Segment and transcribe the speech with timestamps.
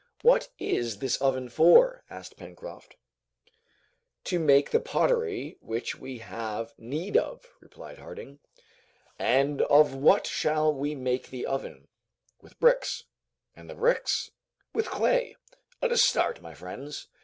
[0.23, 2.95] "What is this oven for?" asked Pencroft.
[4.23, 8.39] "To make the pottery which we have need of," replied Harding.
[9.19, 11.87] "And of what shall we make the oven?"
[12.41, 13.03] "With bricks."
[13.55, 14.31] "And the bricks?"
[14.73, 15.35] "With clay.
[15.83, 17.07] Let us start, my friends.